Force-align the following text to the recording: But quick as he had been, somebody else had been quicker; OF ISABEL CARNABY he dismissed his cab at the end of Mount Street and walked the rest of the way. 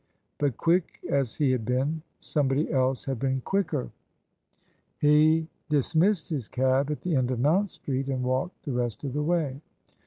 But 0.39 0.57
quick 0.57 0.99
as 1.11 1.35
he 1.35 1.51
had 1.51 1.63
been, 1.63 2.01
somebody 2.19 2.71
else 2.71 3.05
had 3.05 3.19
been 3.19 3.41
quicker; 3.41 3.81
OF 3.81 3.91
ISABEL 3.91 4.65
CARNABY 5.01 5.37
he 5.41 5.47
dismissed 5.69 6.29
his 6.31 6.47
cab 6.47 6.89
at 6.89 7.01
the 7.01 7.15
end 7.15 7.29
of 7.29 7.39
Mount 7.39 7.69
Street 7.69 8.07
and 8.09 8.23
walked 8.23 8.65
the 8.65 8.71
rest 8.71 9.03
of 9.03 9.13
the 9.13 9.21
way. 9.21 9.61